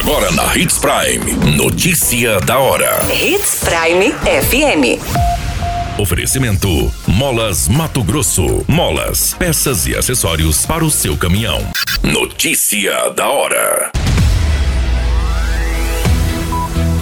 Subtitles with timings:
[0.00, 1.56] Agora na Hits Prime.
[1.58, 3.00] Notícia da hora.
[3.12, 4.98] Hits Prime FM.
[6.00, 8.64] Oferecimento: Molas Mato Grosso.
[8.66, 11.60] Molas, peças e acessórios para o seu caminhão.
[12.02, 13.92] Notícia da hora.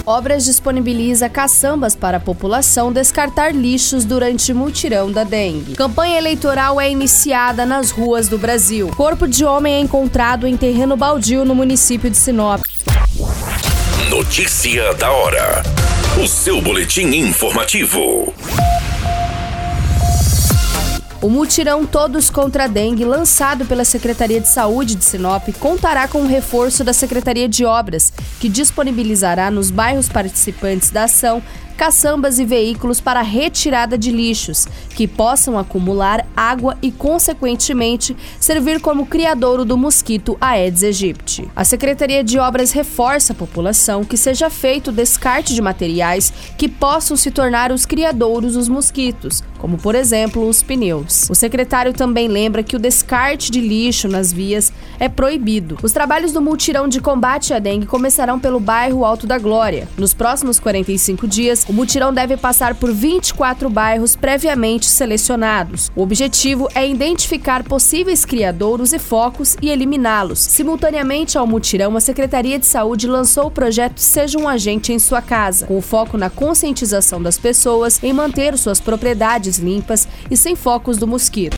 [0.05, 5.75] Obras disponibiliza caçambas para a população descartar lixos durante mutirão da dengue.
[5.75, 8.89] Campanha eleitoral é iniciada nas ruas do Brasil.
[8.97, 12.61] Corpo de homem é encontrado em terreno baldio no município de Sinop.
[14.19, 15.63] Notícia da hora.
[16.21, 18.33] O seu boletim informativo.
[21.21, 26.23] O mutirão Todos contra a Dengue, lançado pela Secretaria de Saúde de Sinop, contará com
[26.23, 31.41] o reforço da Secretaria de Obras, que disponibilizará nos bairros participantes da ação
[31.79, 39.05] caçambas e veículos para retirada de lixos, que possam acumular água e, consequentemente, servir como
[39.05, 41.49] criadouro do mosquito Aedes aegypti.
[41.55, 47.15] A Secretaria de Obras reforça a população que seja feito descarte de materiais que possam
[47.15, 51.29] se tornar os criadouros dos mosquitos, como por exemplo os pneus.
[51.29, 55.77] O secretário também lembra que o descarte de lixo nas vias é proibido.
[55.81, 59.87] Os trabalhos do multirão de combate à dengue começarão pelo bairro Alto da Glória.
[59.97, 65.91] Nos próximos 45 dias, o mutirão deve passar por 24 bairros previamente selecionados.
[65.95, 70.39] O objetivo é identificar possíveis criadouros e focos e eliminá-los.
[70.39, 75.21] Simultaneamente ao mutirão, a Secretaria de Saúde lançou o projeto Seja um Agente em Sua
[75.21, 80.97] Casa, com foco na conscientização das pessoas em manter suas propriedades limpas e sem focos
[80.97, 81.57] do mosquito.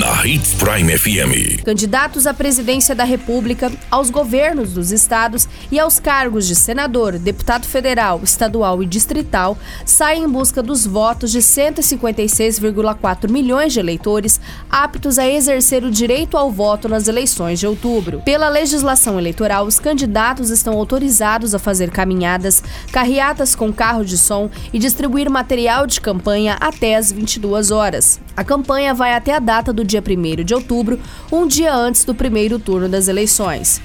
[0.00, 1.62] na Hits Prime FM.
[1.62, 7.66] Candidatos à presidência da República, aos governos dos estados e aos cargos de senador, deputado
[7.66, 14.40] federal, estadual e distrital saem em busca dos votos de 156,4 milhões de eleitores
[14.70, 18.22] aptos a exercer o direito ao voto nas eleições de outubro.
[18.24, 24.48] Pela legislação eleitoral, os candidatos estão autorizados a fazer caminhadas, carreatas com carro de som
[24.72, 28.18] e distribuir material de campanha até as 22 horas.
[28.34, 30.98] A campanha vai até a data do dia 1 de outubro,
[31.30, 33.80] um dia antes do primeiro turno das eleições.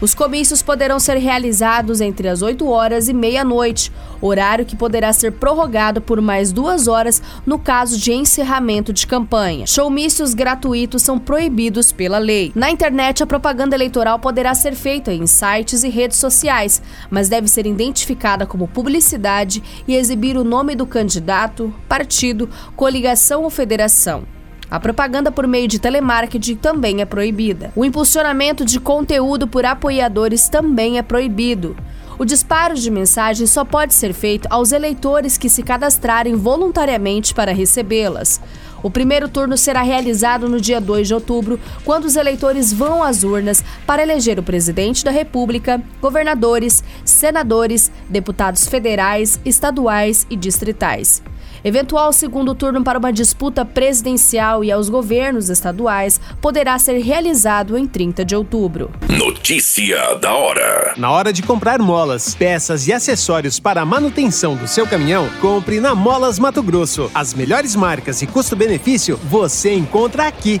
[0.00, 5.32] Os comícios poderão ser realizados entre as 8 horas e meia-noite, horário que poderá ser
[5.32, 9.66] prorrogado por mais duas horas no caso de encerramento de campanha.
[9.66, 12.50] Showmícios gratuitos são proibidos pela lei.
[12.54, 17.46] Na internet, a propaganda eleitoral poderá ser feita em sites e redes sociais, mas deve
[17.46, 24.39] ser identificada como publicidade e exibir o nome do candidato, partido, coligação ou federação.
[24.70, 27.72] A propaganda por meio de telemarketing também é proibida.
[27.74, 31.76] O impulsionamento de conteúdo por apoiadores também é proibido.
[32.16, 37.50] O disparo de mensagens só pode ser feito aos eleitores que se cadastrarem voluntariamente para
[37.50, 38.40] recebê-las.
[38.82, 43.24] O primeiro turno será realizado no dia 2 de outubro, quando os eleitores vão às
[43.24, 51.22] urnas para eleger o presidente da República, governadores, senadores, deputados federais, estaduais e distritais.
[51.62, 57.86] Eventual segundo turno para uma disputa presidencial e aos governos estaduais poderá ser realizado em
[57.86, 58.90] 30 de outubro.
[59.08, 60.94] Notícia da hora.
[60.96, 65.80] Na hora de comprar molas, peças e acessórios para a manutenção do seu caminhão, compre
[65.80, 67.10] na Molas Mato Grosso.
[67.14, 70.60] As melhores marcas e custo-benefício você encontra aqui.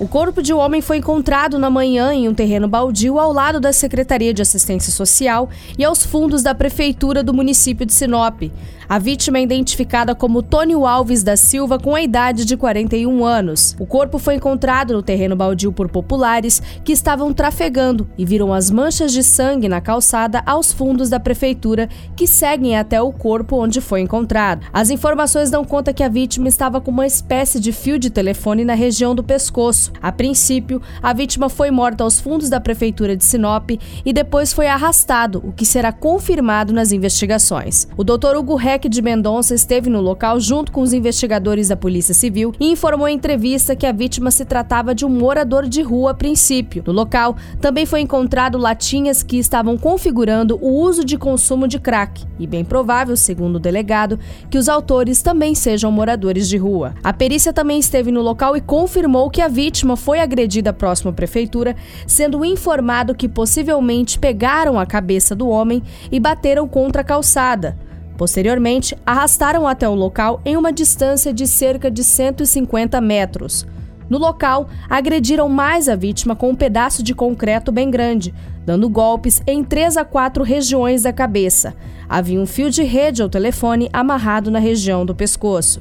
[0.00, 3.58] O corpo de um homem foi encontrado na manhã em um terreno baldio ao lado
[3.58, 8.42] da Secretaria de Assistência Social e aos fundos da Prefeitura do município de Sinop.
[8.88, 13.76] A vítima é identificada como Tônio Alves da Silva, com a idade de 41 anos.
[13.78, 18.70] O corpo foi encontrado no terreno baldio por populares que estavam trafegando e viram as
[18.70, 23.80] manchas de sangue na calçada aos fundos da prefeitura que seguem até o corpo onde
[23.80, 24.64] foi encontrado.
[24.72, 28.64] As informações dão conta que a vítima estava com uma espécie de fio de telefone
[28.64, 29.87] na região do pescoço.
[30.00, 33.70] A princípio, a vítima foi morta aos fundos da prefeitura de Sinop
[34.04, 37.88] e depois foi arrastado, o que será confirmado nas investigações.
[37.96, 38.36] O Dr.
[38.36, 42.70] Hugo Reck de Mendonça esteve no local junto com os investigadores da Polícia Civil e
[42.70, 46.82] informou em entrevista que a vítima se tratava de um morador de rua a princípio.
[46.86, 52.24] No local, também foi encontrado latinhas que estavam configurando o uso de consumo de crack,
[52.38, 54.18] e bem provável, segundo o delegado,
[54.50, 56.94] que os autores também sejam moradores de rua.
[57.02, 61.12] A perícia também esteve no local e confirmou que a vítima foi agredida próximo à
[61.12, 61.76] prefeitura,
[62.06, 67.78] sendo informado que possivelmente pegaram a cabeça do homem e bateram contra a calçada.
[68.16, 73.66] Posteriormente, arrastaram até o local em uma distância de cerca de 150 metros.
[74.10, 78.34] No local, agrediram mais a vítima com um pedaço de concreto bem grande,
[78.64, 81.74] dando golpes em três a quatro regiões da cabeça.
[82.08, 85.80] Havia um fio de rede ao telefone amarrado na região do pescoço.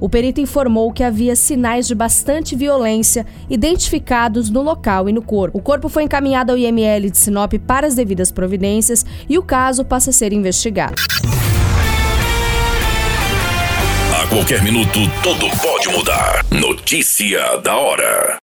[0.00, 5.56] O perito informou que havia sinais de bastante violência identificados no local e no corpo.
[5.56, 9.84] O corpo foi encaminhado ao IML de Sinop para as devidas providências e o caso
[9.84, 10.94] passa a ser investigado.
[14.22, 16.44] A qualquer minuto, tudo pode mudar.
[16.50, 18.38] Notícia da hora.